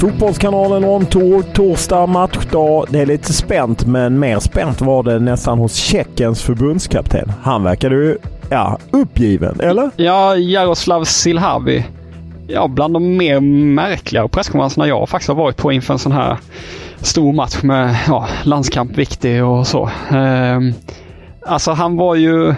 [0.00, 2.86] Fotbollskanalen on tour, torsdag matchdag.
[2.90, 7.32] Det är lite spänt, men mer spänt var det nästan hos Tjeckiens förbundskapten.
[7.42, 8.18] Han verkade ju,
[8.50, 9.90] ja, uppgiven, eller?
[9.96, 11.84] Ja, Jaroslav Silhavi.
[12.46, 13.40] Ja, bland de mer
[13.74, 16.36] märkliga presskonferenserna jag faktiskt har varit på inför en sån här
[17.00, 19.90] stor match med ja, landskamp viktig och så.
[20.10, 20.72] Ehm,
[21.46, 22.54] alltså han var ju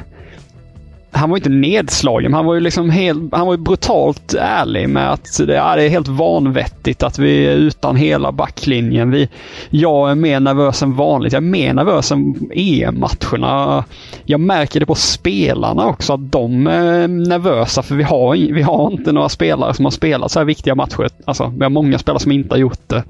[1.13, 2.35] han var inte nedslagen.
[2.35, 5.83] Han var ju liksom helt, han var ju brutalt ärlig med att det, ja, det
[5.85, 9.11] är helt vanvettigt att vi är utan hela backlinjen.
[9.11, 9.29] Vi,
[9.71, 11.33] jag är mer nervös än vanligt.
[11.33, 13.85] Jag är mer nervös än EM-matcherna.
[14.25, 18.93] Jag märker det på spelarna också att de är nervösa för vi har, vi har
[18.93, 21.09] inte några spelare som har spelat så här viktiga matcher.
[21.25, 23.03] Alltså, vi har många spelare som inte har gjort det.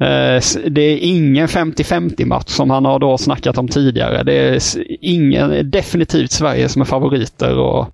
[0.00, 4.22] Eh, det är ingen 50-50 match som han har då snackat om tidigare.
[4.22, 4.62] Det är
[5.00, 7.58] ingen, definitivt Sverige som är favoriter.
[7.58, 7.86] Och,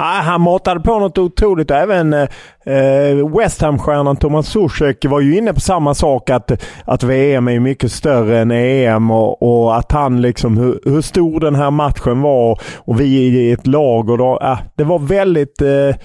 [0.00, 1.70] Ah, han matade på något otroligt.
[1.70, 2.28] Även eh,
[3.38, 6.30] West Ham-stjärnan Thomas Zuzek var ju inne på samma sak.
[6.30, 11.00] Att, att VM är mycket större än EM och, och att han liksom hur, hur
[11.00, 14.10] stor den här matchen var och vi är ett lag.
[14.10, 15.62] och då, ah, Det var väldigt...
[15.62, 15.96] Eh,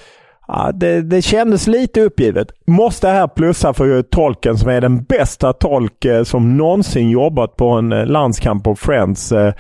[0.48, 2.48] Ja, det, det kändes lite uppgivet.
[2.68, 7.70] Måste här plussa för tolken som är den bästa tolk eh, som någonsin jobbat på
[7.70, 9.32] en eh, landskamp på Friends.
[9.32, 9.54] Eh,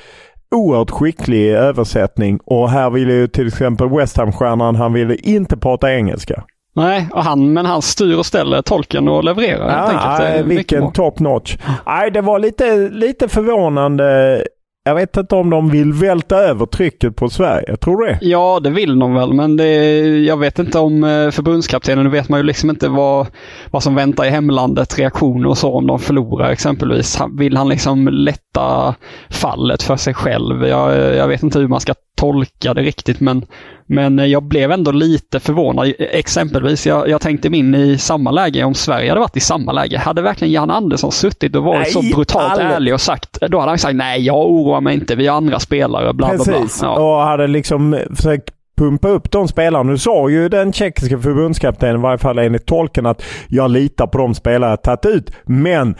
[0.56, 5.94] Oerhört skicklig översättning och här ville ju till exempel West Ham-stjärnan, han ville inte prata
[5.94, 6.44] engelska.
[6.76, 10.36] nej, och han, men han styr och ställer tolken och levererar helt enkelt.
[10.38, 11.58] Ja, mycket vilken top notch.
[11.86, 14.42] Nej, det var lite, lite förvånande.
[14.86, 17.78] Jag vet inte om de vill välta över trycket på Sverige.
[17.78, 18.20] Tror du det?
[18.22, 19.74] Ja, det vill de väl, men det,
[20.20, 23.28] jag vet inte om eh, förbundskaptenen, nu vet man ju liksom inte vad,
[23.72, 27.20] vad som väntar i hemlandet, reaktioner och så om de förlorar exempelvis.
[27.38, 28.96] Vill han liksom lätta
[29.30, 30.66] fallet för sig själv?
[30.66, 33.46] Jag, jag vet inte hur man ska tolka det riktigt, men,
[33.86, 35.94] men jag blev ändå lite förvånad.
[36.00, 39.72] Exempelvis, jag, jag tänkte mig in i samma läge om Sverige hade varit i samma
[39.72, 39.98] läge.
[39.98, 42.70] Hade verkligen Jan Andersson suttit och varit Nej, så brutalt aldrig.
[42.70, 45.60] ärlig och sagt, då hade han sagt nej, jag oroar mig inte, vi har andra
[45.60, 46.54] spelare, bla bla bla.
[46.60, 47.00] Precis, Ja.
[47.00, 49.84] och hade liksom försökt pumpa upp de spelarna.
[49.92, 54.18] Nu sa ju den tjeckiska förbundskaptenen, i varje fall enligt tolken, att jag litar på
[54.18, 55.32] de spelare jag tagit ut.
[55.46, 55.96] Men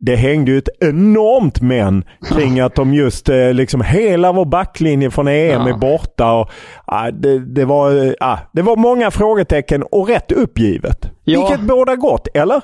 [0.00, 5.10] det hängde ju ett enormt men kring att de just eh, liksom hela vår backlinje
[5.10, 5.68] från EM Ja.
[5.68, 6.32] är borta.
[6.32, 6.50] Och,
[6.84, 11.10] ah, det, det, var, eh, ah, det var många frågetecken och rätt uppgivet.
[11.24, 11.40] Ja.
[11.40, 12.60] Vilket båda gott, eller?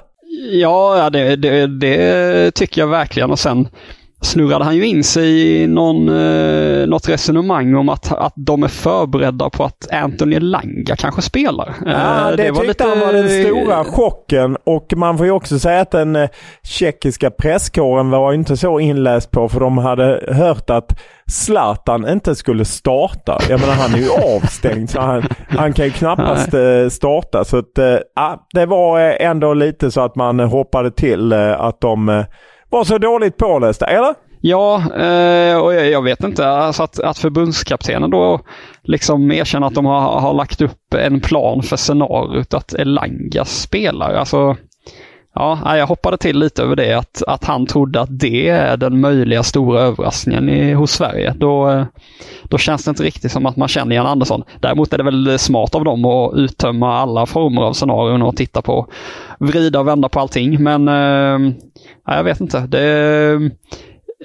[0.52, 3.30] Ja, ja det, det, det tycker jag verkligen.
[3.30, 3.68] Och sen
[4.24, 8.68] snurrade han ju in sig i någon, eh, något resonemang om att, att de är
[8.68, 11.74] förberedda på att Anthony Langa kanske spelar.
[11.86, 15.80] Ja, Eh, det, tyckte han var den stora chocken och man får ju också säga
[15.80, 16.28] att den eh,
[16.62, 22.64] tjeckiska presskåren var inte så inläst på för de hade hört att Zlatan inte skulle
[22.64, 23.38] starta.
[23.48, 27.44] Jag menar han är ju avstängd så han, han kan ju knappast eh, starta.
[27.44, 31.32] Så att, eh, ja, det var eh, ändå lite så att man eh, hoppade till
[31.32, 32.24] eh, att de eh,
[32.74, 34.14] var så dåligt pålästa, eller?
[34.40, 36.48] Ja, eh, och jag, jag vet inte.
[36.48, 38.40] Alltså att, att förbundskaptenen då
[38.82, 44.14] liksom erkänner att de har, har lagt upp en plan för scenariot att Elanga spelar.
[44.14, 44.56] Alltså,
[45.34, 49.00] Ja, jag hoppade till lite över det, att, att han trodde att det är den
[49.00, 51.34] möjliga stora överraskningen i, hos Sverige.
[51.36, 51.84] Då, eh,
[52.42, 54.42] då känns det inte riktigt som att man känner Jan Andersson.
[54.60, 58.62] Däremot är det väl smart av dem att uttömma alla former av scenarion och titta
[58.62, 58.86] på,
[59.38, 60.62] vrida och vända på allting.
[60.62, 61.54] Men eh,
[62.06, 62.60] jag vet inte.
[62.60, 63.50] Det,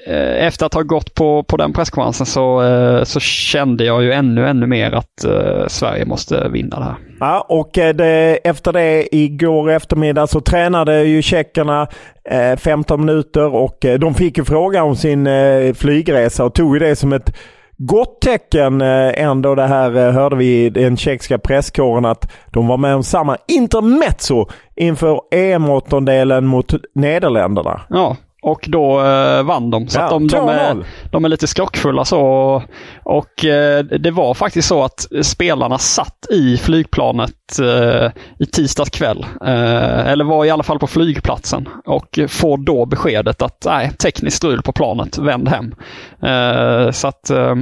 [0.06, 4.48] efter att ha gått på, på den presskonferensen så, eh, så kände jag ju ännu,
[4.48, 6.96] ännu mer att uh, Sverige måste vinna det här.
[7.20, 11.88] Ja, och det, efter det igår eftermiddag så tränade ju tjeckerna
[12.24, 16.76] eh, 15 minuter och eh, de fick ju fråga om sin eh, flygresa och tog
[16.76, 17.36] ju det som ett
[17.76, 19.54] gott tecken ändå.
[19.54, 24.46] Det här hörde vi i den tjeckiska presskåren att de var med om samma intermezzo
[24.76, 27.80] inför EM-åttondelen mot Nederländerna.
[27.88, 29.88] Ja, och då eh, vann de.
[29.88, 32.62] Så ja, de, de, är, de är lite skrockfulla så.
[33.02, 39.26] Och eh, det var faktiskt så att spelarna satt i flygplanet eh, i tisdags kväll.
[39.44, 41.68] Eh, eller var i alla fall på flygplatsen.
[41.86, 45.74] Och får då beskedet att nej, tekniskt strul på planet, vänd hem.
[46.22, 47.54] Eh, så att eh,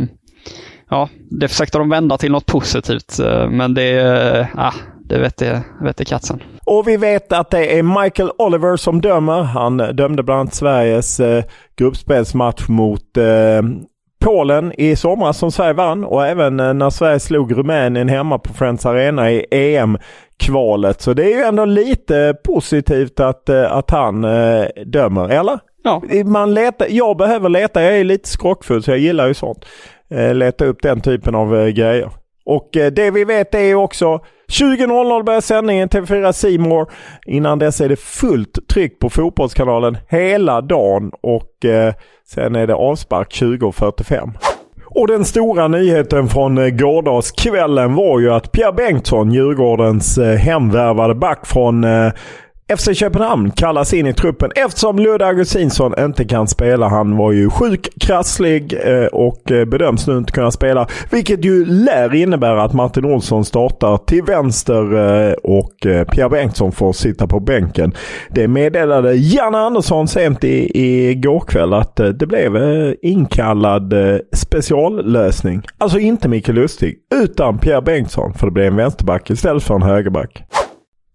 [0.90, 3.18] ja, det försökte de vända till något positivt.
[3.50, 6.42] men det, ah, det vette, vette katten.
[6.68, 9.42] Och vi vet att det är Michael Oliver som dömer.
[9.42, 11.44] Han dömde bland annat Sveriges eh,
[11.76, 13.62] gruppspelsmatch mot eh,
[14.20, 18.52] Polen i somras som Sverige vann och även eh, när Sverige slog Rumänien hemma på
[18.52, 21.00] Friends Arena i EM-kvalet.
[21.00, 25.58] Så det är ju ändå lite positivt att, eh, att han eh, dömer, eller?
[25.84, 26.02] Ja.
[26.24, 29.64] Man letar, jag behöver leta, jag är lite skrockfull så jag gillar ju sånt.
[30.10, 32.10] Eh, leta upp den typen av eh, grejer.
[32.44, 34.20] Och det vi vet är ju också
[34.52, 36.90] 20.00 börjar sändningen TV4 Simor.
[37.26, 41.94] Innan dess är det fullt tryck på Fotbollskanalen hela dagen och eh,
[42.26, 44.30] sen är det avspark 20.45.
[44.84, 51.14] Och den stora nyheten från eh, gårdagskvällen var ju att Pierre Bengtsson, Djurgårdens eh, hemvärvade
[51.14, 52.12] back från eh,
[52.76, 56.88] FC Köpenhamn kallas in i truppen eftersom Ludde Augustinsson inte kan spela.
[56.88, 60.86] Han var ju sjuk, krasslig eh, och eh, bedöms nu inte kunna spela.
[61.10, 64.94] Vilket ju lär innebära att Martin Olsson startar till vänster
[65.28, 67.92] eh, och Pierre Bengtsson får sitta på bänken.
[68.30, 72.56] Det meddelade Janne Andersson sent i, i går kväll att det blev
[73.02, 73.94] inkallad
[74.32, 75.62] speciallösning.
[75.78, 79.82] Alltså inte Mikael Lustig utan Pierre Bengtsson för det blev en vänsterback istället för en
[79.82, 80.44] högerback.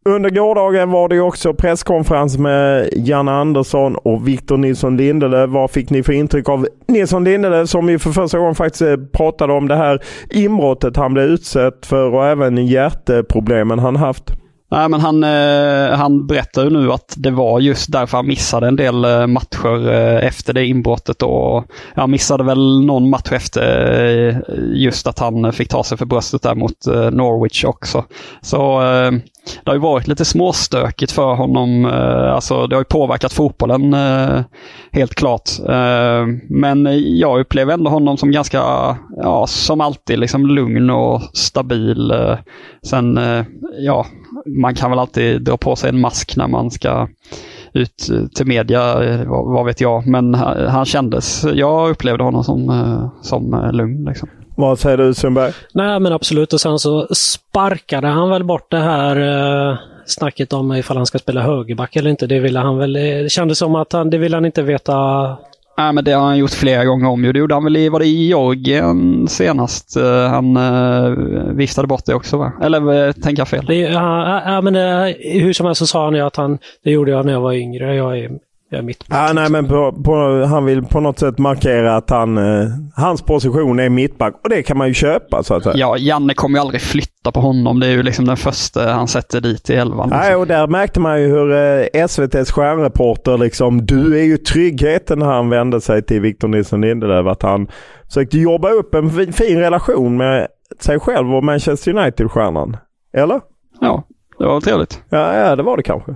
[0.06, 5.50] Under gårdagen var det också presskonferens med Janne Andersson och Victor Nilsson Lindelöf.
[5.50, 8.96] Vad fick ni för intryck av Nilsson Lindelöf som ju för första gången faktiskt eh,
[9.14, 14.34] pratade om det här inbrottet han blev utsatt för och även hjärteproblemen han haft?
[14.74, 18.68] Nej, men han, eh, han berättar ju nu att det var just därför han missade
[18.68, 21.22] en del eh, matcher eh, efter det inbrottet.
[21.22, 21.66] Och,
[21.96, 24.36] han missade väl någon match efter eh,
[24.74, 28.06] just att han eh, fick ta sig för bröstet där mot Norwich också.
[28.42, 28.82] Så
[29.46, 31.86] det har ju varit lite småstökigt för honom.
[31.86, 34.42] Eh, alltså det har ju påverkat fotbollen eh,
[34.92, 35.50] helt klart.
[35.70, 36.88] Eh, men
[37.18, 38.58] jag upplever ändå honom som ganska,
[39.18, 42.14] ja som alltid, liksom lugn och stabil.
[42.84, 43.20] Sen,
[43.80, 44.06] ja,
[44.46, 47.08] man kan väl alltid dra på sig en mask när man ska
[47.74, 50.08] ut till media, vad, vet jag.
[50.08, 54.06] Men han kändes, jag upplevde honom som, som lugn.
[54.06, 54.30] Liksom.
[54.56, 55.54] Vad säger du Sundberg?
[55.74, 59.16] Nej men absolut och sen så sparkade han väl bort det här
[59.72, 62.28] eh, snacket om ifall han ska spela högerback eller inte.
[62.28, 64.94] Det ville han väl, det kändes som att han, det ville han inte veta
[65.78, 67.22] Nej, men det har han gjort flera gånger om.
[67.22, 69.98] Det gjorde han väl i, var det i Georgien senast?
[69.98, 72.52] Eh, han uh, viftade bort det också va?
[72.62, 73.66] Eller uh, tänker jag fel?
[73.66, 76.92] Det, ja, ja, men uh, hur som helst så sa han ju att han, det
[76.92, 77.96] gjorde jag när jag var yngre.
[77.96, 78.32] Jag är
[78.82, 79.30] mittback.
[79.30, 83.22] Ja, nej, men på, på, han vill på något sätt markera att han, eh, hans
[83.22, 85.76] position är mittback och det kan man ju köpa så att säga.
[85.78, 87.80] Ja, Janne kommer ju aldrig flytta på honom.
[87.80, 90.10] Det är ju liksom den första han sätter dit i elvan.
[90.10, 90.42] Nej, liksom.
[90.42, 95.26] och där märkte man ju hur eh, SVTs stjärnreporter liksom, du är ju tryggheten när
[95.26, 97.28] han vände sig till Victor Nilsson Lindelöf.
[97.28, 97.68] Att han
[98.08, 100.48] försökte jobba upp en fin, fin relation med
[100.80, 102.78] sig själv och Manchester United-stjärnan.
[103.18, 103.42] Eller?
[103.82, 104.04] Ja,
[104.40, 105.02] det var trevligt.
[105.10, 106.16] Ja, ja, det var det kanske.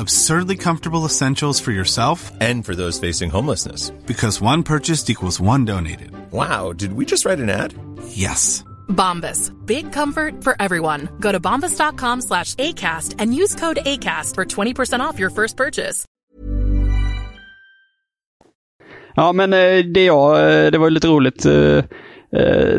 [0.00, 3.90] Absurdly comfortable essentials for yourself and for those facing homelessness.
[4.06, 6.10] Because one purchased equals one donated.
[6.32, 7.74] Wow, did we just write an ad?
[8.08, 8.64] Yes.
[8.88, 9.52] Bombas.
[9.66, 11.10] Big comfort for everyone.
[11.20, 16.06] Go to bombas.com slash ACAST and use code ACAST for 20% off your first purchase.
[19.16, 21.46] Ja, men eh, det, jag, eh, det var lite roligt.
[21.46, 21.84] Eh,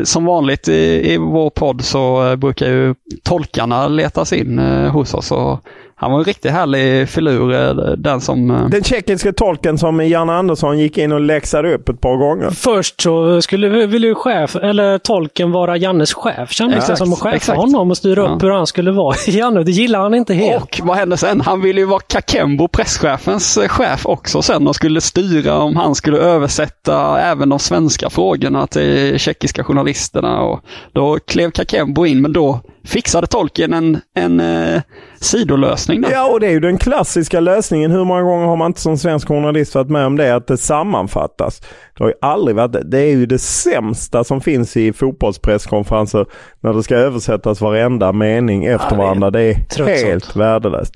[0.04, 5.32] som vanligt i, i vår podd så brukar ju tolkarna letas in hos oss.
[5.32, 5.64] Och
[6.02, 8.50] han var en riktigt härlig filur, eh, den som...
[8.50, 12.50] Eh, den tjeckiska tolken som Janne Andersson gick in och läxade upp ett par gånger.
[12.50, 16.50] Först så skulle ville ju chef, eller tolken vara Jannes chef.
[16.52, 19.16] Kändes det som att chefa honom och styra upp hur han skulle vara.
[19.26, 20.62] Janne, det gillar han inte helt.
[20.62, 21.40] Och vad hände sen?
[21.40, 25.94] Han ville ju vara Kakembo, presschefens eh, chef också sen och skulle styra om han
[25.94, 30.40] skulle översätta även de svenska frågorna till tjeckiska journalisterna.
[30.40, 30.60] Och
[30.92, 34.82] då klev Kakembo in, men då fixade tolken en, en eh,
[35.20, 36.00] sidolösning.
[36.00, 36.08] Då.
[36.12, 37.90] Ja, och det är ju den klassiska lösningen.
[37.90, 40.34] Hur många gånger har man inte som svensk journalist varit med om det?
[40.34, 41.60] Att det sammanfattas.
[41.60, 42.98] Det har ju aldrig varit det.
[42.98, 46.26] är ju det sämsta som finns i fotbollspresskonferenser
[46.60, 49.30] när det ska översättas varenda mening efter ja, varandra.
[49.30, 50.94] Det är helt värdelöst.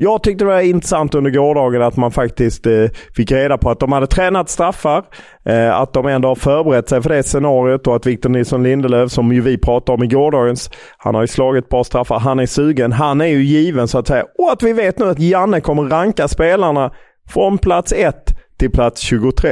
[0.00, 2.84] Jag tyckte det var intressant under gårdagen att man faktiskt eh,
[3.16, 5.04] fick reda på att de hade tränat straffar.
[5.44, 9.10] Eh, att de ändå har förberett sig för det scenariot och att Victor Nilsson Lindelöf,
[9.10, 12.18] som ju vi pratade om i gårdagens, han har ju slagit ett par straffar.
[12.18, 12.92] Han är sugen.
[12.92, 14.24] Han är ju given så att säga.
[14.38, 16.92] Och att vi vet nu att Janne kommer ranka spelarna
[17.28, 18.14] från plats 1
[18.58, 19.50] till plats 23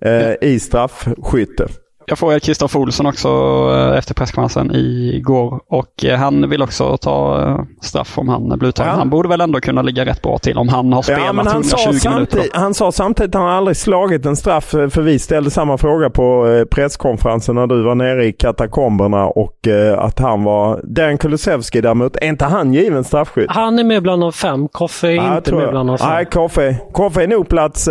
[0.00, 1.68] eh, i straffskytte.
[2.08, 3.28] Jag frågade Kristoffer Olsson också
[3.74, 8.68] eh, efter presskonferensen igår och eh, han vill också ta eh, straff om han blir
[8.68, 8.90] uttagen.
[8.92, 8.98] Ja.
[8.98, 11.46] Han borde väl ändå kunna ligga rätt bra till om han har spelat ja, men
[11.46, 12.42] han 120 sa minuter.
[12.52, 16.46] Han sa samtidigt att han aldrig slagit en straff för vi ställde samma fråga på
[16.70, 20.80] presskonferensen när du var nere i katakomberna och att han var...
[20.84, 23.50] Dan Kulusevski däremot, är inte han given straffskytt?
[23.50, 24.68] Han är med bland de fem.
[24.68, 26.08] Koffe är ja, inte med bland de fem.
[26.10, 27.88] Nej, Koffe, Koffe är nog plats...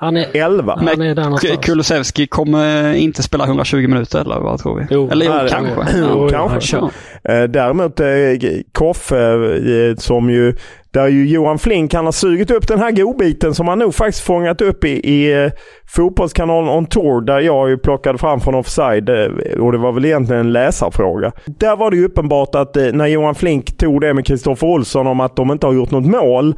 [0.00, 0.74] Han är 11.
[0.76, 4.86] Han är där Kulusevski kommer inte spela 120 minuter eller vad tror vi?
[4.90, 5.98] Jo, eller jo, kanske.
[5.98, 6.76] Jo, kanske.
[7.22, 7.46] Ja.
[7.46, 8.00] Däremot
[8.72, 10.54] Koffe som ju
[10.90, 14.24] där ju Johan Flink han har sugit upp den här godbiten som han nog faktiskt
[14.24, 15.50] fångat upp i, i
[15.86, 19.10] Fotbollskanalen On Tour där jag ju plockade fram från offside
[19.60, 21.32] och det var väl egentligen en läsarfråga.
[21.46, 25.20] Där var det ju uppenbart att när Johan Flink tog det med Kristoffer Olsson om
[25.20, 26.54] att de inte har gjort något mål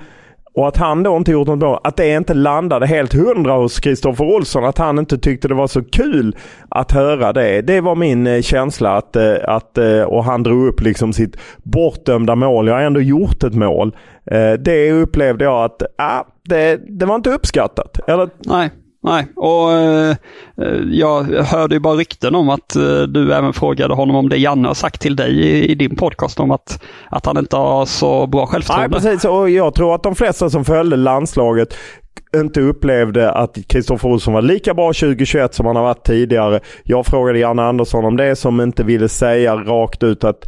[0.61, 1.81] och att han då inte gjort något bra.
[1.85, 4.65] Att det inte landade helt hundra hos Kristoffer Olsson.
[4.65, 6.37] Att han inte tyckte det var så kul
[6.69, 7.63] att höra det.
[7.63, 8.97] Det var min eh, känsla.
[8.97, 12.67] att, eh, att eh, Och han drog upp liksom sitt bortdömda mål.
[12.67, 13.97] Jag har ändå gjort ett mål.
[14.59, 18.09] Det upplevde jag att ah, det, det var inte uppskattat.
[18.09, 18.31] Eller?
[18.39, 18.71] Nej.
[19.03, 20.17] Nej, och eh,
[20.63, 24.37] eh, jag hörde ju bara rykten om att eh, du även frågade honom om det
[24.37, 27.87] Janne har sagt till dig i, i, din podcast om att, att han inte har
[27.87, 28.99] så bra självförtroende.
[28.99, 29.25] Nej, precis.
[29.25, 31.75] Och jag tror att de flesta som följde landslaget
[32.37, 36.61] inte upplevde att Kristoffer Olsson var lika bra 2021 som han har varit tidigare.
[36.85, 40.45] Jag frågade Janne Andersson om det som inte ville säga rakt ut att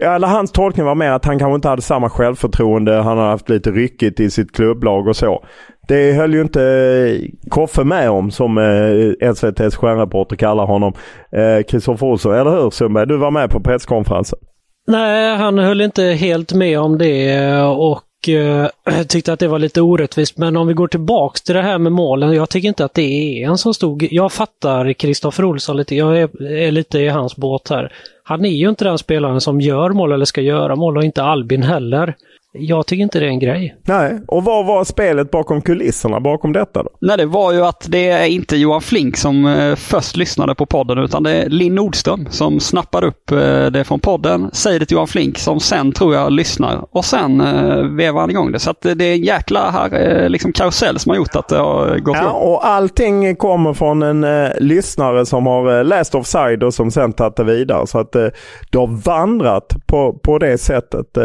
[0.00, 2.92] Ja, eller hans tolkning var mer att han kanske inte hade samma självförtroende.
[2.92, 5.44] Han har haft lite ryckigt i sitt klubblag och så.
[5.88, 10.92] Det höll ju inte eh, Koffe med om som eh, SVTs stjärnreporter kallar honom.
[11.32, 13.06] Eh, Kristoffer eh, Olsson, eller hur Sundberg?
[13.06, 14.38] Du var med på presskonferensen.
[14.86, 19.58] Nej, han höll inte helt med om det eh, och eh, tyckte att det var
[19.58, 20.38] lite orättvist.
[20.38, 22.32] Men om vi går tillbaks till det här med målen.
[22.32, 23.98] Jag tycker inte att det är en så stor...
[24.10, 25.96] Jag fattar Kristoffer Olsson lite.
[25.96, 27.92] Jag är, är, lite i hans båt här.
[28.22, 31.22] Han är ju inte den spelaren som gör mål eller ska göra mål och inte
[31.22, 32.16] Albin heller.
[32.58, 33.76] Jag tycker inte det är en grej.
[33.82, 36.90] Nej, och vad var spelet bakom kulisserna bakom detta då?
[37.00, 40.66] Nej, det var ju att det är inte Johan Flink som eh, först lyssnade på
[40.66, 44.86] podden utan det är Linn Nordström som snappar upp eh, det från podden, säger det
[44.86, 48.58] till Johan Flink som sen tror jag lyssnar och sen eh, vevar han igång det.
[48.58, 51.98] Så att det är en jäkla här, liksom karusell som har gjort att det har
[51.98, 56.90] gått Ja, och allting kommer från en eh, lyssnare som har läst offside och som
[56.90, 57.86] sen tagit det vidare.
[57.86, 58.26] Så att eh,
[58.70, 61.18] det har vandrat på, på det sättet.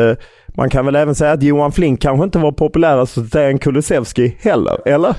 [0.53, 4.37] Man kan väl även säga att Johan Flink kanske inte var populärast hos Dejan Kulusevski
[4.39, 5.15] heller, eller?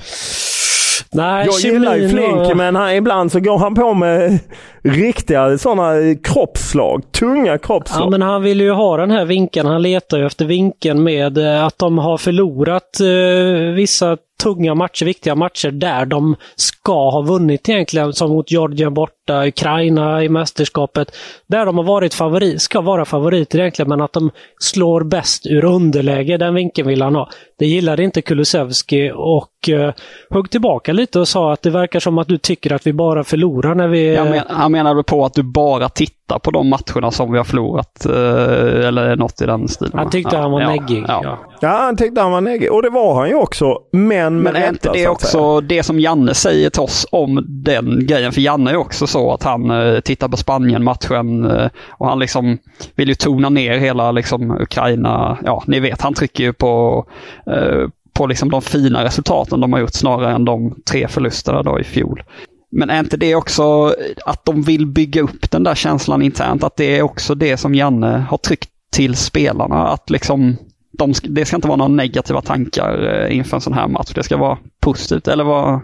[1.11, 2.57] Nej, Jag gillar ju Flink, och...
[2.57, 4.39] men han, ibland så går han på med
[4.83, 7.11] riktiga sådana kroppsslag.
[7.11, 8.05] Tunga kroppsslag.
[8.05, 9.67] Ja, men han vill ju ha den här vinkeln.
[9.67, 15.05] Han letar ju efter vinkeln med eh, att de har förlorat eh, vissa tunga matcher,
[15.05, 21.15] viktiga matcher där de ska ha vunnit egentligen, som mot Georgien borta, Ukraina i mästerskapet.
[21.47, 25.65] Där de har varit favorit, ska vara favoriter egentligen, men att de slår bäst ur
[25.65, 27.29] underläge, den vinkeln vill han ha.
[27.59, 29.91] Det gillade inte Kulusevski och uh,
[30.29, 33.23] högg tillbaka lite och sa att det verkar som att du tycker att vi bara
[33.23, 34.13] förlorar när vi...
[34.13, 37.45] Jag men, han menade på att du bara tittar på de matcherna som vi har
[37.45, 39.97] förlorat, uh, eller något i den stilen.
[39.97, 41.05] Han tyckte ja, han var ja, neggig.
[41.07, 41.21] Ja.
[41.23, 41.39] Ja.
[41.61, 42.71] Ja, han tyckte han var neggig.
[42.71, 43.77] Och det var han ju också.
[43.91, 48.31] Men Men är inte det också det som Janne säger till oss om den grejen?
[48.31, 52.57] För Janne är också så att han eh, tittar på Spanien-matchen eh, och han liksom
[52.95, 55.37] vill ju tona ner hela liksom Ukraina.
[55.45, 57.05] Ja, ni vet, han trycker ju på,
[57.47, 61.79] eh, på liksom de fina resultaten de har gjort snarare än de tre förlusterna då
[61.79, 62.23] i fjol.
[62.71, 66.63] Men är inte det också att de vill bygga upp den där känslan internt?
[66.63, 69.87] Att det är också det som Janne har tryckt till spelarna?
[69.87, 70.57] Att liksom
[70.97, 74.11] de, det ska inte vara några negativa tankar eh, inför en sån här match.
[74.15, 75.27] Det ska vara positivt.
[75.27, 75.79] Eller vad,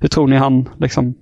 [0.00, 1.14] hur tror ni han liksom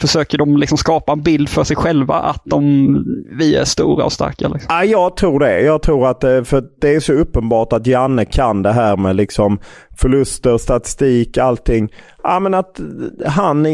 [0.00, 3.04] Försöker de liksom skapa en bild för sig själva att de,
[3.38, 4.48] vi är stora och starka?
[4.48, 4.66] Liksom?
[4.68, 5.60] Ja, jag tror det.
[5.60, 9.16] Jag tror att eh, för det är så uppenbart att Janne kan det här med
[9.16, 9.58] liksom
[9.96, 11.92] förluster, statistik, allting.
[12.22, 12.80] Ja, men att
[13.26, 13.66] han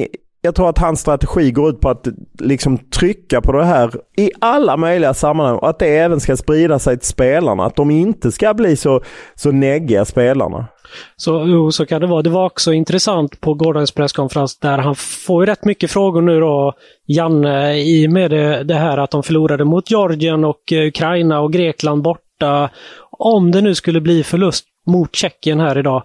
[0.43, 2.09] jag tror att hans strategi går ut på att
[2.41, 6.79] liksom trycka på det här i alla möjliga sammanhang och att det även ska sprida
[6.79, 7.65] sig till spelarna.
[7.65, 9.03] Att de inte ska bli så,
[9.35, 10.67] så neggiga spelarna.
[11.17, 12.23] Så, jo, så kan det vara.
[12.23, 16.75] Det var också intressant på gårdagens presskonferens där han får rätt mycket frågor nu då,
[17.07, 21.41] Janne, i och med det, det här att de förlorade mot Georgien och eh, Ukraina
[21.41, 22.71] och Grekland borta.
[23.11, 26.03] Om det nu skulle bli förlust mot Tjeckien här idag,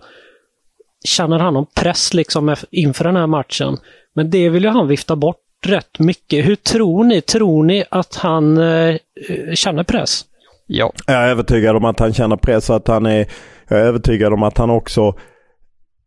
[1.05, 3.77] känner han någon press liksom inför den här matchen?
[4.15, 6.45] Men det vill ju han vifta bort rätt mycket.
[6.45, 7.21] Hur tror ni?
[7.21, 8.95] Tror ni att han eh,
[9.53, 10.25] känner press?
[10.67, 10.91] Ja.
[11.07, 13.27] Jag är övertygad om att han känner press och att han är,
[13.67, 15.15] jag är övertygad om att han också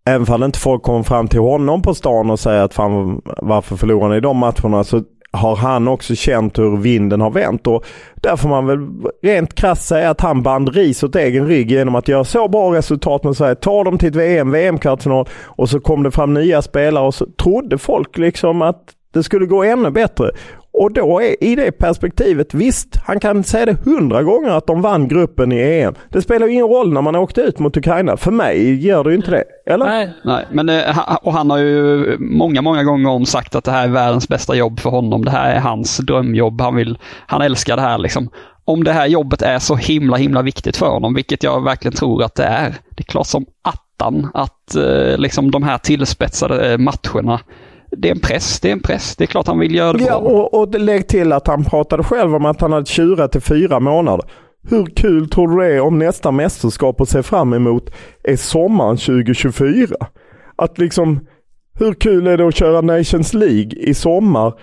[0.08, 3.76] Även om inte folk kommer fram till honom på stan och säger att fan varför
[3.76, 7.66] förlorar ni de matcherna så har han också känt hur vinden har vänt.
[7.66, 8.78] Och där får man väl
[9.22, 12.74] rent krasst säga att han band ris åt egen rygg genom att göra så bra
[12.74, 13.54] resultat med Sverige.
[13.54, 17.26] Ta dem till ett VM, VM-kvartsfinal och så kom det fram nya spelare och så
[17.42, 18.82] trodde folk liksom att
[19.14, 20.30] det skulle gå ännu bättre.
[20.78, 24.82] Och då är, i det perspektivet, visst, han kan säga det hundra gånger att de
[24.82, 25.94] vann gruppen i EM.
[26.10, 28.16] Det spelar ju ingen roll när man åkte ut mot Ukraina.
[28.16, 29.44] För mig gör det ju inte det.
[29.66, 29.86] Eller?
[29.86, 33.70] Nej, Nej men eh, och han har ju många, många gånger om sagt att det
[33.70, 35.24] här är världens bästa jobb för honom.
[35.24, 36.60] Det här är hans drömjobb.
[36.60, 38.30] Han, vill, han älskar det här liksom.
[38.64, 42.22] Om det här jobbet är så himla, himla viktigt för honom, vilket jag verkligen tror
[42.22, 42.74] att det är.
[42.90, 47.40] Det är klart som attan att eh, liksom de här tillspetsade eh, matcherna
[47.90, 49.16] det är en press, det är en press.
[49.16, 50.30] Det är klart han vill göra det ja, bra.
[50.30, 53.80] Och, och lägg till att han pratade själv om att han hade tjurat i fyra
[53.80, 54.26] månader.
[54.70, 57.90] Hur kul tror du det är om nästa mästerskap att se fram emot
[58.24, 59.96] är sommaren 2024?
[60.56, 61.20] Att liksom,
[61.78, 64.54] hur kul är det att köra Nations League i sommar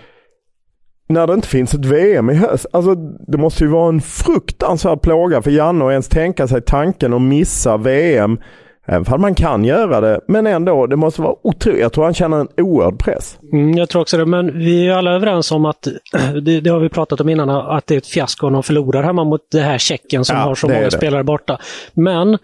[1.09, 2.65] när det inte finns ett VM i höst?
[2.73, 2.95] Alltså
[3.27, 7.21] det måste ju vara en fruktansvärd plåga för Janne att ens tänka sig tanken att
[7.21, 8.37] missa VM
[8.85, 10.19] Även om man kan göra det.
[10.27, 11.79] Men ändå, det måste vara otroligt.
[11.79, 13.37] Jag tror han känner en oerhörd press.
[13.53, 14.25] Mm, jag tror också det.
[14.25, 15.87] Men vi är alla överens om att,
[16.41, 19.03] det, det, har vi pratat om innan, att det är ett fiasko om de förlorar
[19.03, 21.59] hemma mot det här Tjeckien som ja, har så många spelare borta.
[21.93, 22.37] Men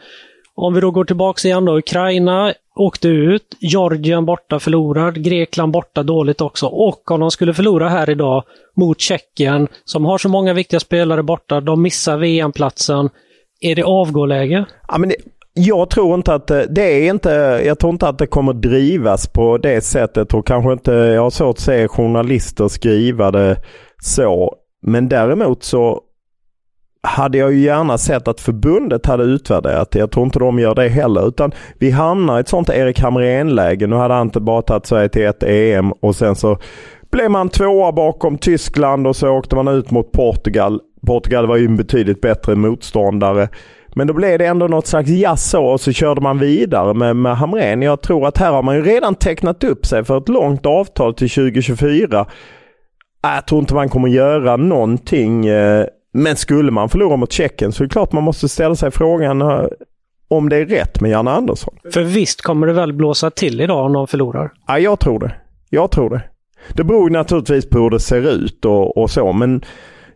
[0.55, 1.77] om vi då går tillbaks igen då.
[1.77, 6.67] Ukraina åkte ut, Georgien borta förlorad, Grekland borta dåligt också.
[6.67, 8.43] Och om de skulle förlora här idag
[8.75, 13.09] mot Tjeckien som har så många viktiga spelare borta, de missar VM-platsen.
[13.61, 14.65] Är det avgåläge?
[14.87, 15.15] Ja, men det,
[15.53, 17.29] jag tror inte att eh, det är inte,
[17.65, 21.29] jag tror inte att det kommer drivas på det sättet och kanske inte, jag har
[21.29, 23.57] svårt att se journalister skriva det
[24.03, 24.55] så.
[24.81, 26.01] Men däremot så
[27.03, 29.99] hade jag ju gärna sett att förbundet hade utvärderat det.
[29.99, 31.27] Jag tror inte de gör det heller.
[31.27, 33.87] Utan vi hamnar i ett sånt Erik Hamrén-läge.
[33.87, 36.57] Nu hade han inte bara tagit Sverige till ett EM och sen så
[37.11, 40.79] blev man tvåa bakom Tyskland och så åkte man ut mot Portugal.
[41.07, 43.49] Portugal var ju en betydligt bättre motståndare.
[43.95, 47.37] Men då blev det ändå något slags jazz och så körde man vidare med, med
[47.37, 47.81] Hamrén.
[47.81, 51.13] Jag tror att här har man ju redan tecknat upp sig för ett långt avtal
[51.13, 52.25] till 2024.
[53.21, 55.45] Jag tror inte man kommer göra någonting.
[55.47, 58.91] eh, Men skulle man förlora mot Tjeckien så är det klart man måste ställa sig
[58.91, 59.61] frågan eh,
[60.27, 61.73] om det är rätt med Janne Andersson.
[61.93, 64.51] För visst kommer det väl blåsa till idag om de förlorar?
[64.67, 65.31] Ja, jag tror det.
[65.69, 66.21] Jag tror det.
[66.73, 69.61] Det beror naturligtvis på hur det ser ut och, och så, men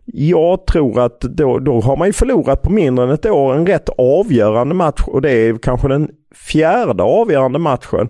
[0.05, 3.67] jag tror att då, då har man ju förlorat på mindre än ett år en
[3.67, 8.09] rätt avgörande match och det är kanske den fjärde avgörande matchen.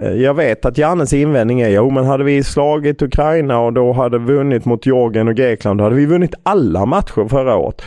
[0.00, 3.92] Eh, jag vet att Jannes invändning är, jo men hade vi slagit Ukraina och då
[3.92, 7.82] hade vunnit mot Georgien och Grekland, då hade vi vunnit alla matcher förra året.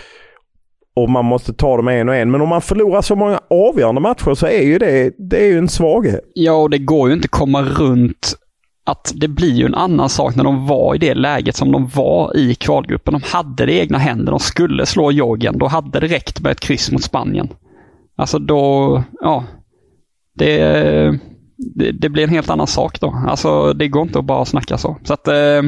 [0.95, 2.31] Och man måste ta dem en och en.
[2.31, 5.57] Men om man förlorar så många avgörande matcher så är ju det, det är ju
[5.57, 6.21] en svaghet.
[6.33, 8.35] Ja, och det går ju inte att komma runt
[8.83, 11.87] att det blir ju en annan sak när de var i det läget som de
[11.87, 13.13] var i kvalgruppen.
[13.13, 14.31] De hade det i egna händer.
[14.31, 15.57] De skulle slå Georgien.
[15.57, 17.49] Då hade det räckt med ett kryss mot Spanien.
[18.15, 19.43] Alltså då, ja.
[20.35, 20.57] Det,
[21.75, 23.23] det, det blir en helt annan sak då.
[23.27, 24.97] Alltså det går inte att bara snacka så.
[25.03, 25.61] Så att, eh,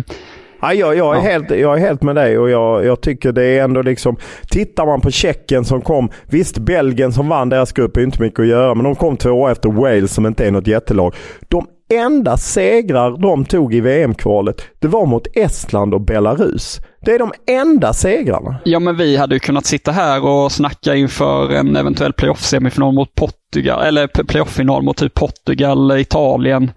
[0.63, 3.43] Ja, jag, jag, är helt, jag är helt med dig och jag, jag tycker det
[3.43, 4.17] är ändå liksom...
[4.49, 6.09] Tittar man på Tjeckien som kom...
[6.27, 9.47] Visst, Belgien som vann deras grupp är inte mycket att göra, men de kom två
[9.47, 11.15] efter Wales som inte är något jättelag.
[11.47, 16.81] De enda segrar de tog i VM-kvalet, det var mot Estland och Belarus.
[17.01, 18.55] Det är de enda segrarna.
[18.65, 23.15] Ja, men vi hade ju kunnat sitta här och snacka inför en eventuell playoff-semifinal mot
[23.15, 26.71] Portugal, eller playoff-final mot typ Portugal, Italien.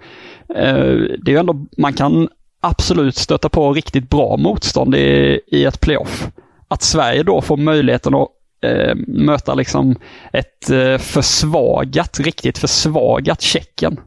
[0.48, 2.28] Eh, det är ju ändå, man kan
[2.60, 6.28] absolut stöta på riktigt bra motstånd i, i ett playoff.
[6.68, 8.28] Att Sverige då får möjligheten att
[8.64, 9.96] eh, möta liksom
[10.32, 14.00] ett eh, försvagat, riktigt försvagat Tjeckien.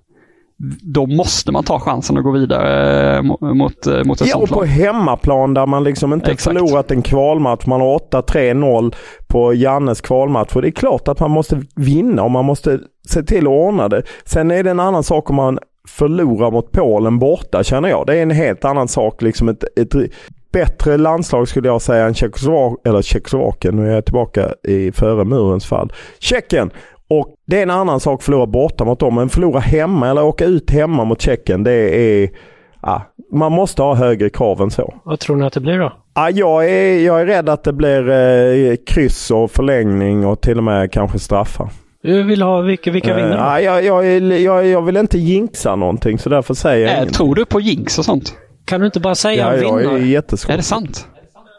[0.82, 3.22] Då måste man ta chansen att gå vidare eh,
[3.54, 4.66] mot, eh, mot ett Ja, och sånt på lag.
[4.66, 6.58] hemmaplan där man liksom inte Exakt.
[6.58, 7.66] förlorat en kvalmatch.
[7.66, 8.96] Man har 8-3-0
[9.28, 10.56] på Jannes kvalmatch.
[10.56, 13.90] Och det är klart att man måste vinna och man måste se till att ordna
[13.90, 14.04] det.
[14.26, 18.08] Sen är det en annan sak om man förlorar mot Polen borta känner jag.
[18.08, 19.22] Det är en helt annan sak.
[19.22, 19.94] Liksom ett, ett
[20.54, 22.78] bättre landslag skulle jag säga än Tjeckoslovakien.
[22.86, 25.94] Eller Tjeckoslovakien, nu är jag tillbaka i före murens fall.
[26.20, 26.72] Tjeckien.
[27.10, 29.16] Och det är en annan sak att förlora borta mot dem.
[29.16, 32.30] Men förlora hemma eller åka ut hemma mot Tjeckien, det är...
[32.82, 33.02] Ja,
[33.34, 34.94] man måste ha högre krav än så.
[35.04, 35.94] Vad tror ni att det blir då?
[36.16, 40.58] Ja, jag, är, jag är rädd att det blir eh, kryss och förlängning och till
[40.58, 41.70] och med kanske straffar.
[42.04, 43.38] Du vill ha vilka, vilka Eh, vinner?
[43.38, 47.14] ja, jag, jag, jag, jag vill inte jinxa någonting så därför säger jag Eh, ingenting.
[47.16, 48.34] tror du på jinx och sånt?
[48.66, 50.54] Kan du inte bara säga Ja, en jag är vinnare?
[50.54, 51.08] Är det sant?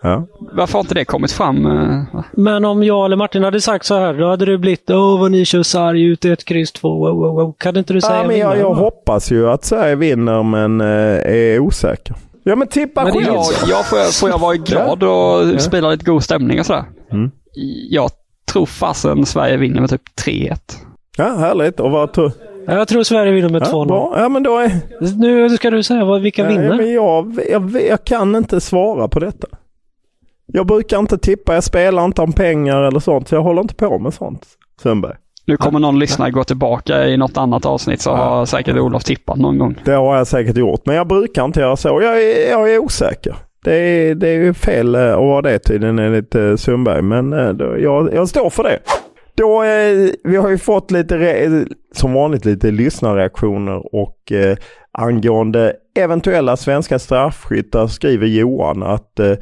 [0.02, 0.26] Ja.
[0.52, 1.66] Varför har inte det kommit fram?
[1.66, 2.20] eh?
[2.32, 5.30] Men om jag eller Martin hade sagt så här, då hade det blivit Åh, vad
[5.30, 6.88] ni kör sarg ut ett kryss två.
[6.94, 7.54] Wow, wow, wow.
[7.58, 11.32] Kan inte du säga Ja, men jag, jag hoppas ju att Sverige vinner men eh,
[11.34, 12.16] är osäker.
[12.42, 13.58] Ja men tippa Men det är skit.
[13.62, 16.84] Ja, ja får, jag, får jag vara glad och spela lite god stämning och sådär?
[17.12, 17.30] Mm.
[17.90, 18.10] Jag
[18.52, 20.56] tror fasen Sverige vinner med typ 3-1.
[21.16, 21.80] Ja, härligt.
[21.80, 22.32] Och vad tror
[22.66, 23.86] Ja, Jag tror Sverige vinner med ja, 2-0.
[23.86, 24.14] bra.
[24.16, 24.70] Ja men då är...
[25.20, 26.76] Nu ska du säga vad, vilka Ja, vinner.
[26.76, 29.46] men jag, jag, jag kan inte svara på detta.
[30.52, 33.28] Jag brukar inte tippa, jag spelar inte om pengar eller sånt.
[33.28, 34.46] Så jag håller inte på med sånt.
[34.82, 35.14] Sundberg.
[35.46, 39.38] Nu kommer någon lyssnare gå tillbaka i något annat avsnitt så har säkert Olof tippat
[39.38, 39.78] någon gång.
[39.84, 40.86] Det har jag säkert gjort.
[40.86, 41.88] Men jag brukar inte göra så.
[41.88, 43.36] Jag är, jag är osäker.
[43.64, 47.02] Det är, det är ju fel eh, att vara det tydligen enligt eh, Sundberg.
[47.02, 48.78] Men eh, jag, jag står för det.
[49.34, 54.56] Då, eh, vi har ju fått lite, som vanligt lite lyssnarreaktioner och eh,
[54.92, 59.32] angående eventuella svenska straffskyttar skriver Johan att eh,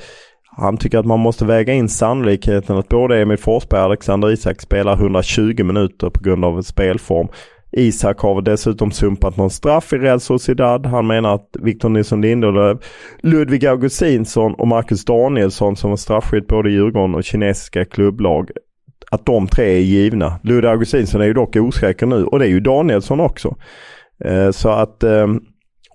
[0.58, 4.60] han tycker att man måste väga in sannolikheten att både Emil Forsberg och Alexander Isak
[4.60, 7.28] spelar 120 minuter på grund av spelform.
[7.72, 10.86] Isak har dessutom sumpat någon straff i Real Sociedad.
[10.86, 12.78] Han menar att Victor Nilsson Lindelöf,
[13.22, 18.50] Ludvig Augustinsson och Marcus Danielsson som var straffskytt både i Djurgården och kinesiska klubblag
[19.10, 20.38] att de tre är givna.
[20.42, 23.56] Ludvig Augustinsson är ju dock osäker nu och det är ju Danielsson också.
[24.24, 25.40] Eh, så att ehm,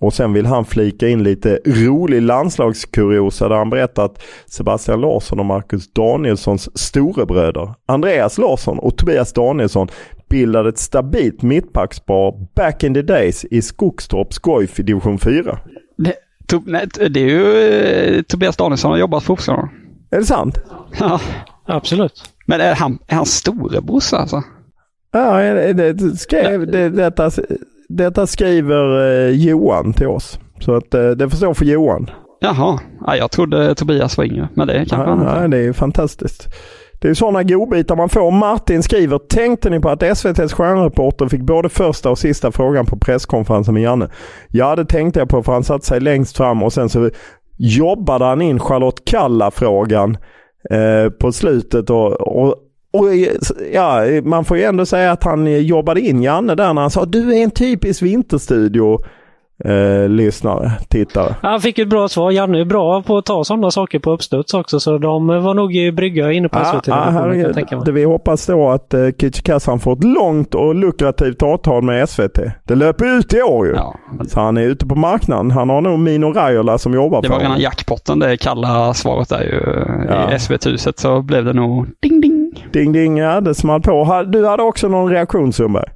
[0.04, 5.40] och sen vill han flika in lite rolig landslagskuriosa där han berättar att Sebastian Larsson
[5.40, 9.88] och Marcus Danielssons storebröder Andreas Larsson och Tobias Danielsson
[10.28, 15.58] bildade ett stabilt mittbackspar back in the days i Skogstorps Goif i division 4.
[15.96, 16.14] Det,
[16.46, 19.68] to, nej, det är ju eh, Tobias Danielsson har jobbat fotbollsspelare.
[20.10, 20.58] Är det sant?
[21.00, 21.20] Ja.
[21.66, 22.30] Absolut.
[22.46, 24.42] Men är han, är han storebrorsa alltså?
[25.12, 27.30] Ja, det, det, skrev, det, detta,
[27.88, 30.38] detta skriver eh, Johan till oss.
[30.60, 32.10] Så att eh, det får stå för Johan.
[32.40, 35.40] Jaha, ja, jag trodde Tobias var yngre, men det kanske Ja, han inte.
[35.40, 36.48] ja, det är fantastiskt.
[37.00, 38.30] Det är sådana godbitar man får.
[38.30, 42.96] Martin skriver, tänkte ni på att SVTs stjärnreporter fick både första och sista frågan på
[42.96, 44.08] presskonferensen med Janne?
[44.48, 47.10] Ja, det tänkte jag på för han satte sig längst fram och sen så
[47.58, 50.16] jobbade han in Charlotte Kalla-frågan
[50.70, 51.90] eh, på slutet.
[51.90, 52.54] Och, och,
[52.94, 53.14] och
[53.72, 57.04] ja, man får ju ändå säga att han jobbade in Janne där när han sa
[57.04, 59.00] du är en typisk vinterstudio.
[59.64, 61.34] Eh, lyssnare, tittare.
[61.42, 62.30] Han fick ett bra svar.
[62.30, 65.76] Janne är bra på att ta sådana saker på uppstuds också, så de var nog
[65.76, 66.86] i brygga inne på SVT.
[66.86, 67.84] Ja, herregud.
[67.84, 72.38] Det vi hoppas då att uh, Kücükaslan får ett långt och lukrativt avtal med SVT.
[72.64, 73.74] Det löper ut i år ju.
[73.74, 73.94] Ja,
[74.28, 75.50] Så han är ute på marknaden.
[75.50, 77.62] Han har nog Mino Raiola som jobbar det för var rena honom.
[77.62, 79.62] jackpotten det kalla svaret där ju.
[80.08, 80.34] Ja.
[80.34, 82.43] I SVT-huset så blev det nog ding ding.
[82.72, 84.24] Ding ding, ja det small på.
[84.26, 85.88] Du hade också någon reaktion Sundberg?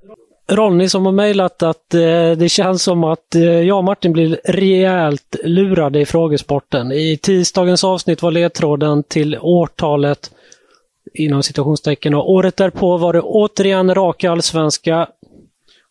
[0.51, 4.41] Ronny som har mejlat att eh, det känns som att eh, jag och Martin blir
[4.45, 6.93] rejält lurade i frågesporten.
[6.93, 10.31] I tisdagens avsnitt var ledtråden till årtalet
[11.15, 15.09] inom citationstecken och året därpå var det återigen rak allsvenska.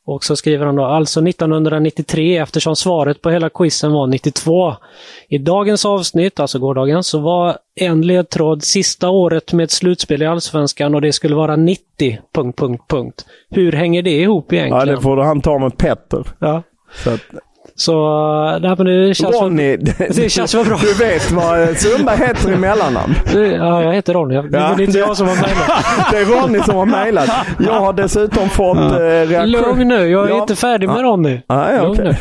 [0.07, 4.73] Och så skriver han då alltså 1993 eftersom svaret på hela quizen var 92.
[5.29, 10.95] I dagens avsnitt, alltså gårdagens, så var en ledtråd sista året med slutspel i Allsvenskan
[10.95, 12.19] och det skulle vara 90...
[12.33, 13.25] Punkt, punkt, punkt.
[13.49, 14.95] Hur hänger det ihop Ja, egentligen?
[14.95, 16.23] det får han ta med Petter.
[16.39, 16.63] Ja.
[17.03, 17.21] Så att,
[17.75, 17.93] Så
[18.53, 19.77] eh, nej, men det känns Ronny,
[20.15, 20.77] Det känns väl bra.
[20.82, 23.13] Du vet vad Sundberg heter i mellannamn?
[23.34, 24.36] Ja, jag heter Ronny.
[24.36, 25.86] Det Ja, var inte det- jag som var mejlat.
[26.12, 27.30] Det är Ronny som har mejlat.
[27.60, 29.51] Jag har dessutom fått eh, reaktion.
[29.51, 30.41] Lugn nu, jag är Ja.
[30.41, 31.41] inte färdig med Ronny.
[31.47, 32.06] Ah, ja, Lugn okej.
[32.06, 32.15] nu.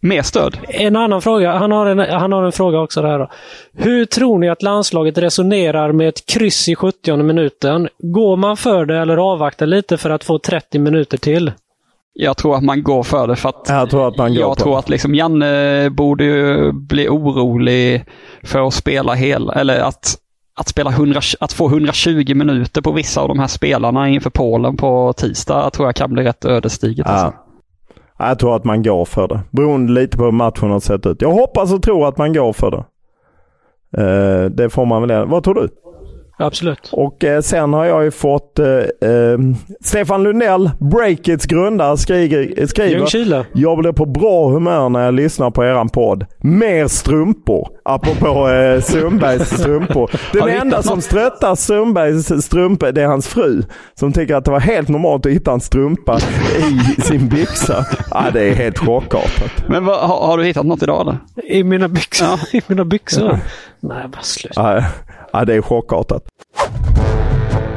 [0.00, 0.56] Mer stöd.
[0.68, 1.52] En annan fråga.
[1.52, 3.18] Han har en, han har en fråga också där.
[3.18, 3.30] Då.
[3.78, 7.88] Hur tror ni att landslaget resonerar med ett kryss i 70 minuten?
[7.98, 11.52] Går man för det eller avvaktar lite för att få 30 minuter till?
[12.12, 14.58] Jag tror att man går för det för att Jag tror att man går jag
[14.58, 14.78] tror det.
[14.78, 18.04] att liksom Janne borde ju bli orolig
[18.44, 20.16] för att spela hela, eller att,
[20.56, 24.76] att, spela 100, att få 120 minuter på vissa av de här spelarna inför Polen
[24.76, 27.06] på tisdag tror jag kan bli rätt ödesdigert.
[27.06, 27.26] Alltså.
[27.26, 27.44] Ja.
[28.18, 29.40] Ja, Jag tror att man går för det.
[29.50, 31.22] Beroende lite på hur matchen har sett ut.
[31.22, 32.84] Jag hoppas och tror att man går för det.
[34.02, 35.26] Eh, det får man väl.
[35.26, 35.68] Vad tror du?
[36.40, 36.88] Absolut.
[36.92, 39.38] Och eh, sen har jag ju fått eh, eh,
[39.80, 43.46] Stefan Lundell, Breakits grundare, skriver, skriver Ljungskile.
[43.52, 46.26] Jag blir på bra humör när jag lyssnar på eran podd.
[46.38, 47.68] Mer strumpor.
[47.84, 50.10] Apropå eh, Sundbergs strumpor.
[50.32, 53.62] Den enda hittat som ströttar Sundbergs strumpor det är hans fru.
[53.94, 56.18] Som tycker att det var helt normalt att hitta en strumpa
[56.98, 57.86] i sin byxa.
[58.10, 59.68] Ja, det är helt chockartat.
[59.68, 61.18] Men vad, har, har du hittat något idag eller?
[61.44, 62.40] I mina byxor.
[62.56, 63.38] I mina byxor.
[63.80, 64.52] Nej, bara slut.
[64.56, 64.84] Ja,
[65.32, 66.22] ja, det är chockartat.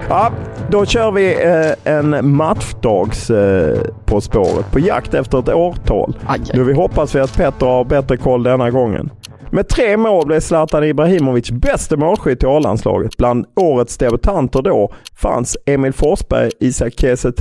[0.09, 0.31] Ja,
[0.69, 4.71] då kör vi eh, en matchdags eh, På spåret.
[4.71, 6.15] På jakt efter ett årtal.
[6.27, 6.57] Aj, aj.
[6.57, 9.09] Nu vi hoppas vi att Petter har bättre koll denna gången.
[9.51, 13.17] Med tre mål blev Zlatan Ibrahimovic bästa målskytt i A-landslaget.
[13.17, 17.31] Bland årets debutanter då fanns Emil Forsberg, Isak Kiese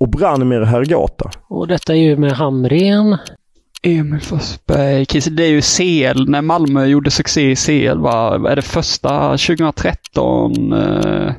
[0.00, 1.30] och Branimir Hergata.
[1.48, 3.18] Och detta är ju med Hamren.
[3.86, 8.50] Emil Forsberg, Kiese, det är ju CL, när Malmö gjorde succé i CL, va?
[8.50, 10.72] är det första 2013?
[10.72, 11.32] Eh,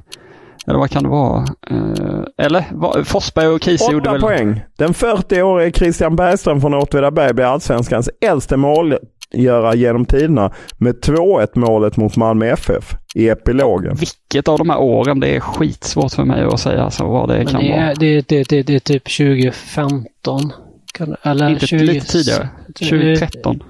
[0.67, 1.45] eller vad kan det vara?
[1.69, 2.65] Eh, eller?
[2.71, 4.21] Va, Forsberg och Kiese gjorde väl...
[4.21, 4.61] poäng.
[4.77, 11.97] Den 40-årige Christian Bergström från Åtvidaberg blev allsvenskans äldste målgörare genom tiderna med 2-1 målet
[11.97, 13.95] mot Malmö FF i epilogen.
[13.95, 15.19] Vilket av de här åren?
[15.19, 17.81] Det är skitsvårt för mig att säga alltså, vad det Men kan det, vara.
[17.81, 20.51] är, det, det, det, det är typ 2015.
[20.95, 22.49] Kan, eller Inte 20, lite tidigare.
[22.79, 23.63] 2013.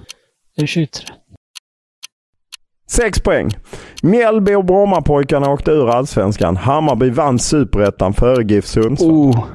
[0.55, 1.15] Det är 2013.
[2.91, 3.49] Sex poäng.
[4.03, 6.57] Mjällby och Brommapojkarna åkte ur allsvenskan.
[6.57, 9.11] Hammarby vann superettan före GIF Sundsvall.
[9.11, 9.45] Oh,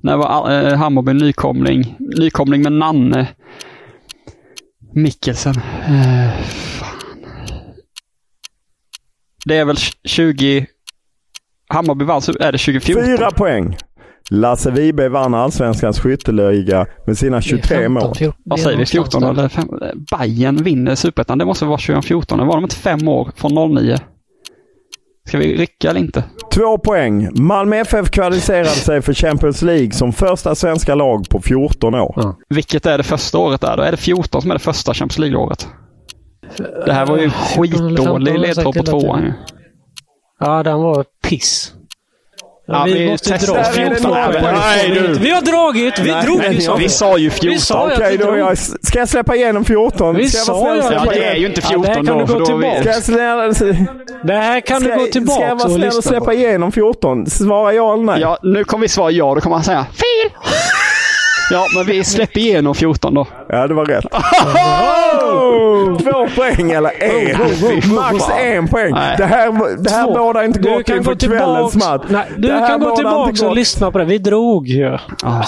[0.00, 1.96] när var äh, Hammarby nykomling?
[1.98, 3.28] Nykomling med Nanne.
[4.94, 5.54] Mikkelsen.
[6.78, 7.18] Fan.
[9.44, 10.66] Det är väl 20...
[11.68, 13.04] Hammarby vann, är det 2014?
[13.04, 13.76] Fyra poäng.
[14.30, 18.14] Lasse Vibe vann allsvenskans skytteliga med sina 23 mål.
[18.44, 18.86] Vad säger vi?
[18.86, 19.68] 14 eller 5?
[20.18, 21.38] Bayern vinner superettan.
[21.38, 22.38] Det måste vara 2014.
[22.38, 23.96] Det var de inte fem år från 09?
[25.28, 26.24] Ska vi rycka eller inte?
[26.54, 27.28] Två poäng.
[27.42, 32.34] Malmö FF kvalificerade sig för Champions League som första svenska lag på 14 år.
[32.48, 33.82] Vilket är det första året där då?
[33.82, 35.68] Är det 14 som är det första Champions League-året?
[36.86, 39.32] Det här var ju en 14 eller 15 skitdålig ledtråd på tvåan.
[40.40, 41.74] Ja, den var piss.
[42.70, 44.32] Ja, vi, vi måste dra 14 14 poäng.
[44.42, 44.54] poäng.
[44.54, 45.14] Nej, du.
[45.14, 45.98] Vi har dragit!
[45.98, 46.40] Vi Nej, drog!
[46.50, 47.50] Vi sa, Vi sa ju 14.
[47.50, 50.16] Vi sa Okej, då jag, ska jag släppa igenom 14?
[50.16, 52.24] Vi ska sa ju Ja, det är ju inte Ja, det 14 här kan då.
[52.24, 52.82] du gå då tillbaka.
[52.82, 53.02] Ska jag,
[53.56, 53.76] snälla,
[54.24, 56.32] Det här kan du ska, gå ska tillbaka jag vara och snäll och släppa på.
[56.32, 57.26] igenom 14?
[57.26, 58.20] Svara ja eller nej.
[58.20, 59.34] Ja, nu kommer vi svara ja.
[59.34, 60.30] Då kommer han säga fel.
[61.50, 63.26] Ja, men vi släpper igenom 14 då.
[63.48, 64.04] Ja, det var rätt.
[66.02, 67.94] Två poäng eller en.
[67.94, 68.92] Max en poäng.
[68.92, 69.14] Nej.
[69.18, 72.02] Det här, det här bådar inte Du gott kan inför gå kvällens match.
[72.08, 74.04] Nej, du Det här kan gå tillbaka och lyssna på det.
[74.04, 74.90] Vi drog ju.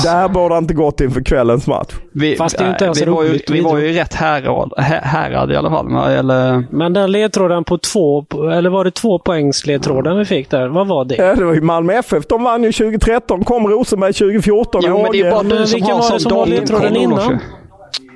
[0.03, 1.89] Det här bådar inte gott inför kvällens match.
[2.13, 3.51] Vi, Fast det är inte ens vi, var ju, roligt.
[3.51, 5.89] vi var ju Vi- rätt härad, hä- härad i alla fall.
[5.89, 10.51] men- Eller, Men den ledtråden på två, eller var det två poängs ledtråden vi fick
[10.51, 10.69] där?
[10.69, 11.15] Vad var det?
[11.17, 12.27] Ja, det var ju Malmö FF.
[12.29, 13.45] De vann ju 2013.
[13.45, 14.83] Kom Rosenberg 2014.
[14.85, 17.39] jo, men det är bara du som vilken var det som var ledtråden innan?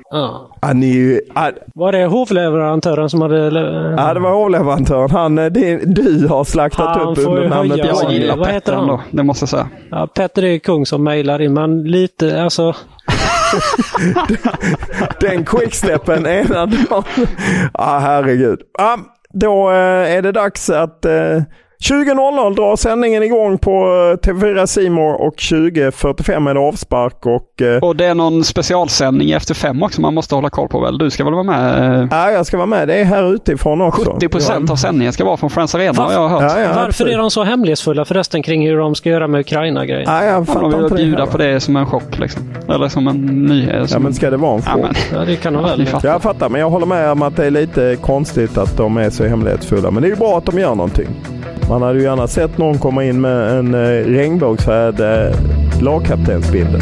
[0.09, 0.49] Ja.
[0.73, 1.21] Ni är ju...
[1.75, 3.37] Var det hovleverantören som hade...
[3.97, 5.11] Ja, det var hovleverantören.
[5.11, 8.59] Han, eh, det, du har slaktat Han upp under namnet höja Jag gillar vad heter
[8.59, 8.81] Petter han?
[8.81, 9.67] ändå, det måste jag säga.
[9.91, 12.75] Ja, Petter är kung som mejlar in, men lite alltså...
[15.19, 17.03] Den quicksteppen ena dagen.
[17.73, 18.59] Ja, herregud.
[18.77, 18.97] Ja,
[19.33, 21.41] då eh, är det dags att eh,
[21.83, 27.25] 20.00 drar sändningen igång på eh, TV4 Simor och 20.45 är det avspark.
[27.25, 30.79] Och, eh, Och det är någon specialsändning efter fem också man måste hålla koll på
[30.79, 30.97] väl?
[30.97, 31.99] Du ska väl vara med?
[32.01, 32.87] eh, ja, jag ska vara med.
[32.87, 34.11] Det är här utifrån också.
[34.13, 36.41] 70 procent av sändningen ska vara från Friends Arena har jag hört.
[36.41, 37.13] Ja, ja, Varför absolut.
[37.13, 40.03] är de så hemlighetsfulla förresten kring hur de ska göra med Ukraina-grejen?
[40.07, 41.31] Ja, jag Ja, fattar de vill inte det bjuda heller.
[41.31, 42.41] på det som en chock liksom.
[42.69, 43.75] Eller som en nyhet.
[43.79, 44.03] Ja, Som...
[44.03, 44.81] men ska det vara en Ja, chock?
[45.11, 45.85] men, Ja, det kan de väl.
[45.85, 46.09] fattar.
[46.09, 49.09] Jag fattar, men jag håller med om att det är lite konstigt att de är
[49.09, 49.91] så hemlighetsfulla.
[49.91, 51.07] Men det är ju bra att de gör någonting.
[51.69, 55.35] Man hade ju gärna sett någon komma in med en eh, regnbågsfärgad eh,
[55.81, 56.81] lagkaptensbindel.